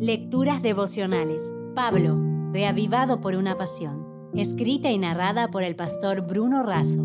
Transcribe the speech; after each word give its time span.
Lecturas 0.00 0.62
devocionales. 0.62 1.52
Pablo, 1.74 2.16
reavivado 2.52 3.20
por 3.20 3.34
una 3.34 3.58
pasión. 3.58 4.30
Escrita 4.32 4.92
y 4.92 4.98
narrada 4.98 5.50
por 5.50 5.64
el 5.64 5.74
pastor 5.74 6.20
Bruno 6.20 6.62
Razo. 6.62 7.04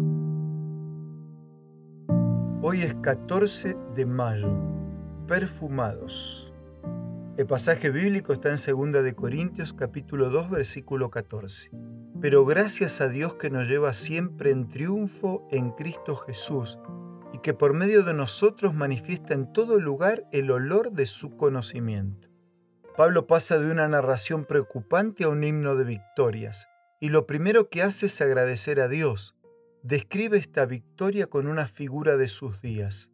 Hoy 2.61 2.82
es 2.82 2.93
14 2.93 3.75
de 3.95 4.06
mayo. 4.06 4.56
Perfumados. 5.27 6.53
El 7.35 7.48
pasaje 7.48 7.90
bíblico 7.90 8.32
está 8.32 8.50
en 8.50 8.91
2 8.91 9.04
de 9.04 9.16
Corintios 9.16 9.73
capítulo 9.73 10.30
2 10.30 10.52
versículo 10.52 11.10
14. 11.10 11.71
Pero 12.21 12.46
gracias 12.46 13.02
a 13.02 13.10
Dios 13.10 13.34
que 13.34 13.50
nos 13.50 13.68
lleva 13.68 13.94
siempre 13.94 14.52
en 14.52 14.68
triunfo 14.68 15.48
en 15.50 15.71
Cristo 15.71 16.16
Jesús 16.16 16.78
y 17.34 17.39
que 17.39 17.55
por 17.55 17.73
medio 17.73 18.04
de 18.04 18.14
nosotros 18.14 18.75
manifiesta 18.75 19.34
en 19.34 19.52
todo 19.52 19.80
lugar 19.80 20.28
el 20.32 20.52
olor 20.52 20.91
de 20.91 21.07
su 21.07 21.36
conocimiento. 21.36 22.32
Pablo 22.96 23.25
pasa 23.25 23.57
de 23.57 23.71
una 23.71 23.88
narración 23.88 24.46
preocupante 24.46 25.24
a 25.24 25.29
un 25.29 25.43
himno 25.43 25.75
de 25.75 25.84
victorias, 25.84 26.68
y 27.00 27.10
lo 27.10 27.25
primero 27.25 27.70
que 27.70 27.82
hace 27.82 28.06
es 28.06 28.21
agradecer 28.21 28.79
a 28.79 28.88
Dios. 28.88 29.36
Describe 29.82 30.38
esta 30.38 30.65
victoria 30.68 31.25
con 31.25 31.48
una 31.48 31.65
figura 31.65 32.18
de 32.18 32.28
sus 32.28 32.62
días. 32.62 33.10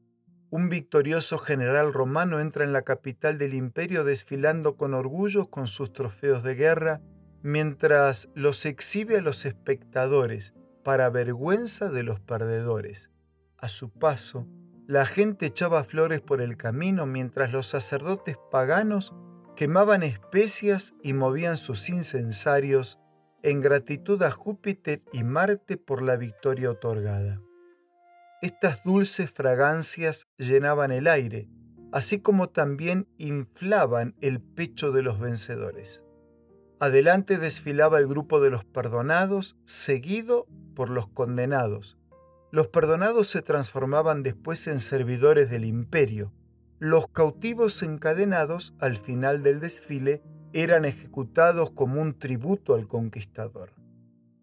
Un 0.49 0.67
victorioso 0.67 1.37
general 1.37 1.93
romano 1.93 2.41
entra 2.41 2.65
en 2.65 2.73
la 2.73 2.81
capital 2.81 3.37
del 3.37 3.53
imperio 3.53 4.03
desfilando 4.03 4.75
con 4.75 4.93
orgullo 4.93 5.49
con 5.49 5.67
sus 5.67 5.93
trofeos 5.93 6.43
de 6.43 6.55
guerra, 6.55 7.01
mientras 7.41 8.27
los 8.35 8.65
exhibe 8.65 9.19
a 9.19 9.21
los 9.21 9.45
espectadores, 9.45 10.53
para 10.83 11.09
vergüenza 11.09 11.89
de 11.89 12.03
los 12.03 12.19
perdedores. 12.19 13.09
A 13.57 13.69
su 13.69 13.91
paso, 13.91 14.45
la 14.87 15.05
gente 15.05 15.45
echaba 15.45 15.83
flores 15.85 16.19
por 16.19 16.41
el 16.41 16.57
camino 16.57 17.05
mientras 17.05 17.53
los 17.53 17.67
sacerdotes 17.67 18.37
paganos 18.51 19.13
quemaban 19.59 20.03
especias 20.03 20.93
y 21.03 21.11
movían 21.11 21.57
sus 21.57 21.89
incensarios 21.89 22.97
en 23.43 23.59
gratitud 23.59 24.23
a 24.23 24.31
Júpiter 24.31 25.03
y 25.11 25.25
Marte 25.25 25.75
por 25.75 26.01
la 26.01 26.15
victoria 26.15 26.71
otorgada. 26.71 27.41
Estas 28.41 28.81
dulces 28.85 29.29
fragancias 29.29 30.29
llenaban 30.37 30.93
el 30.93 31.07
aire, 31.07 31.49
así 31.91 32.21
como 32.21 32.47
también 32.47 33.09
inflaban 33.17 34.15
el 34.21 34.39
pecho 34.39 34.93
de 34.93 35.01
los 35.01 35.19
vencedores. 35.19 36.05
Adelante 36.79 37.37
desfilaba 37.37 37.99
el 37.99 38.07
grupo 38.07 38.39
de 38.39 38.51
los 38.51 38.63
perdonados, 38.63 39.57
seguido 39.65 40.47
por 40.73 40.89
los 40.89 41.07
condenados, 41.07 41.97
los 42.49 42.67
perdonados 42.67 43.27
se 43.27 43.41
transformaban 43.41 44.23
después 44.23 44.67
en 44.67 44.79
servidores 44.79 45.51
del 45.51 45.65
imperio. 45.65 46.33
Los 46.79 47.09
cautivos 47.09 47.83
encadenados, 47.83 48.73
al 48.79 48.95
final 48.95 49.43
del 49.43 49.59
desfile, 49.59 50.23
eran 50.53 50.85
ejecutados 50.85 51.71
como 51.71 52.01
un 52.01 52.17
tributo 52.17 52.73
al 52.73 52.87
conquistador. 52.87 53.73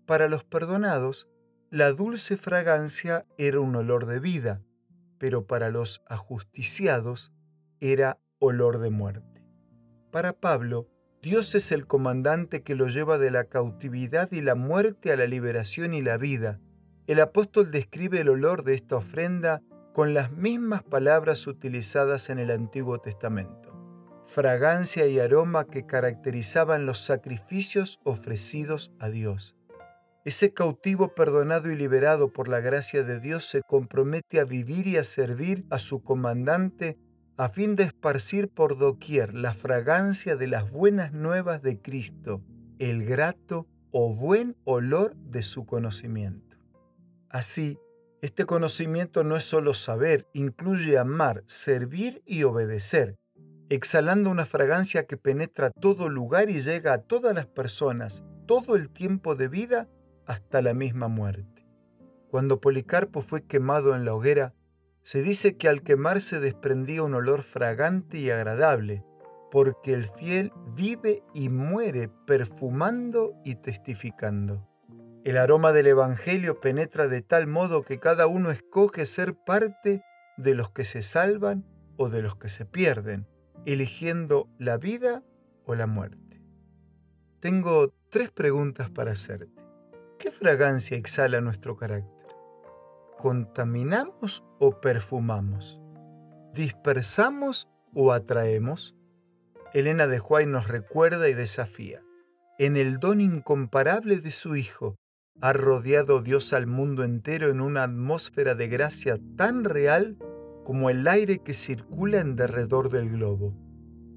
Para 0.04 0.28
los 0.28 0.44
perdonados, 0.44 1.28
la 1.70 1.92
dulce 1.92 2.36
fragancia 2.36 3.26
era 3.38 3.60
un 3.60 3.74
olor 3.74 4.04
de 4.04 4.20
vida, 4.20 4.62
pero 5.18 5.46
para 5.46 5.70
los 5.70 6.02
ajusticiados 6.08 7.32
era 7.80 8.18
olor 8.38 8.78
de 8.78 8.90
muerte. 8.90 9.42
Para 10.12 10.34
Pablo, 10.34 10.90
Dios 11.22 11.54
es 11.54 11.72
el 11.72 11.86
comandante 11.86 12.62
que 12.62 12.74
lo 12.74 12.88
lleva 12.88 13.16
de 13.16 13.30
la 13.30 13.44
cautividad 13.44 14.30
y 14.30 14.42
la 14.42 14.54
muerte 14.54 15.10
a 15.10 15.16
la 15.16 15.26
liberación 15.26 15.94
y 15.94 16.02
la 16.02 16.18
vida, 16.18 16.60
el 17.06 17.20
apóstol 17.20 17.70
describe 17.70 18.20
el 18.20 18.28
olor 18.28 18.64
de 18.64 18.74
esta 18.74 18.96
ofrenda 18.96 19.62
con 19.96 20.12
las 20.12 20.30
mismas 20.30 20.82
palabras 20.82 21.46
utilizadas 21.46 22.28
en 22.28 22.38
el 22.38 22.50
Antiguo 22.50 22.98
Testamento, 22.98 23.72
fragancia 24.26 25.06
y 25.06 25.18
aroma 25.18 25.64
que 25.64 25.86
caracterizaban 25.86 26.84
los 26.84 26.98
sacrificios 26.98 27.98
ofrecidos 28.04 28.92
a 28.98 29.08
Dios. 29.08 29.56
Ese 30.26 30.52
cautivo 30.52 31.14
perdonado 31.14 31.70
y 31.70 31.76
liberado 31.76 32.30
por 32.30 32.46
la 32.46 32.60
gracia 32.60 33.04
de 33.04 33.20
Dios 33.20 33.46
se 33.46 33.62
compromete 33.62 34.38
a 34.38 34.44
vivir 34.44 34.86
y 34.86 34.98
a 34.98 35.02
servir 35.02 35.64
a 35.70 35.78
su 35.78 36.02
comandante 36.02 36.98
a 37.38 37.48
fin 37.48 37.74
de 37.74 37.84
esparcir 37.84 38.50
por 38.50 38.76
doquier 38.76 39.32
la 39.32 39.54
fragancia 39.54 40.36
de 40.36 40.46
las 40.46 40.70
buenas 40.70 41.14
nuevas 41.14 41.62
de 41.62 41.80
Cristo, 41.80 42.42
el 42.78 43.06
grato 43.06 43.66
o 43.92 44.14
buen 44.14 44.58
olor 44.64 45.16
de 45.16 45.42
su 45.42 45.64
conocimiento. 45.64 46.58
Así, 47.30 47.78
este 48.26 48.44
conocimiento 48.44 49.22
no 49.22 49.36
es 49.36 49.44
solo 49.44 49.72
saber, 49.72 50.26
incluye 50.32 50.98
amar, 50.98 51.44
servir 51.46 52.24
y 52.26 52.42
obedecer, 52.42 53.20
exhalando 53.68 54.30
una 54.30 54.44
fragancia 54.44 55.06
que 55.06 55.16
penetra 55.16 55.70
todo 55.70 56.08
lugar 56.08 56.50
y 56.50 56.60
llega 56.60 56.92
a 56.92 57.02
todas 57.02 57.36
las 57.36 57.46
personas, 57.46 58.24
todo 58.46 58.74
el 58.74 58.90
tiempo 58.90 59.36
de 59.36 59.46
vida 59.46 59.88
hasta 60.26 60.60
la 60.60 60.74
misma 60.74 61.06
muerte. 61.06 61.68
Cuando 62.28 62.60
Policarpo 62.60 63.22
fue 63.22 63.44
quemado 63.44 63.94
en 63.94 64.04
la 64.04 64.12
hoguera, 64.12 64.54
se 65.02 65.22
dice 65.22 65.56
que 65.56 65.68
al 65.68 65.84
quemarse 65.84 66.40
desprendía 66.40 67.04
un 67.04 67.14
olor 67.14 67.42
fragante 67.42 68.18
y 68.18 68.30
agradable, 68.30 69.04
porque 69.52 69.92
el 69.92 70.04
fiel 70.04 70.52
vive 70.74 71.22
y 71.32 71.48
muere 71.48 72.10
perfumando 72.26 73.40
y 73.44 73.54
testificando. 73.54 74.68
El 75.26 75.38
aroma 75.38 75.72
del 75.72 75.88
Evangelio 75.88 76.60
penetra 76.60 77.08
de 77.08 77.20
tal 77.20 77.48
modo 77.48 77.82
que 77.82 77.98
cada 77.98 78.28
uno 78.28 78.52
escoge 78.52 79.04
ser 79.06 79.34
parte 79.34 80.04
de 80.36 80.54
los 80.54 80.70
que 80.70 80.84
se 80.84 81.02
salvan 81.02 81.66
o 81.96 82.10
de 82.10 82.22
los 82.22 82.36
que 82.36 82.48
se 82.48 82.64
pierden, 82.64 83.26
eligiendo 83.64 84.48
la 84.56 84.76
vida 84.76 85.24
o 85.64 85.74
la 85.74 85.88
muerte. 85.88 86.44
Tengo 87.40 87.92
tres 88.08 88.30
preguntas 88.30 88.88
para 88.88 89.10
hacerte. 89.10 89.60
¿Qué 90.16 90.30
fragancia 90.30 90.96
exhala 90.96 91.40
nuestro 91.40 91.76
carácter? 91.76 92.28
¿Contaminamos 93.18 94.44
o 94.60 94.80
perfumamos? 94.80 95.82
¿Dispersamos 96.54 97.68
o 97.92 98.12
atraemos? 98.12 98.94
Elena 99.74 100.06
de 100.06 100.20
Huay 100.20 100.46
nos 100.46 100.68
recuerda 100.68 101.28
y 101.28 101.34
desafía. 101.34 102.00
En 102.60 102.76
el 102.76 102.98
don 102.98 103.20
incomparable 103.20 104.18
de 104.18 104.30
su 104.30 104.54
Hijo, 104.54 104.96
ha 105.40 105.52
rodeado 105.52 106.22
Dios 106.22 106.52
al 106.52 106.66
mundo 106.66 107.04
entero 107.04 107.48
en 107.48 107.60
una 107.60 107.82
atmósfera 107.82 108.54
de 108.54 108.68
gracia 108.68 109.18
tan 109.36 109.64
real 109.64 110.16
como 110.64 110.90
el 110.90 111.06
aire 111.06 111.38
que 111.38 111.54
circula 111.54 112.20
en 112.20 112.36
derredor 112.36 112.90
del 112.90 113.10
globo. 113.10 113.54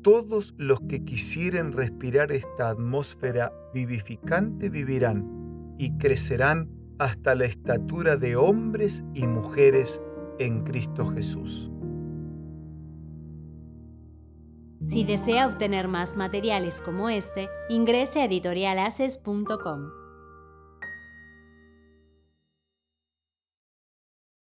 Todos 0.02 0.56
los 0.58 0.80
que 0.82 1.04
quisieren 1.04 1.74
respirar 1.74 2.32
esta 2.32 2.70
atmósfera 2.70 3.52
vivificante 3.74 4.70
vivirán 4.70 5.76
y 5.78 5.98
crecerán 5.98 6.70
hasta 6.98 7.36
la 7.36 7.46
estatura 7.46 8.18
de 8.18 8.36
hombres 8.36 9.04
y 9.14 9.28
mujeres 9.28 10.02
en 10.40 10.64
Cristo 10.64 11.06
Jesús. 11.06 11.70
Si 14.88 15.04
desea 15.04 15.48
obtener 15.48 15.88
más 15.88 16.16
materiales 16.16 16.82
como 16.82 17.10
este, 17.10 17.50
ingrese 17.70 18.22
a 18.22 18.26
editorialaces.com. 18.26 19.99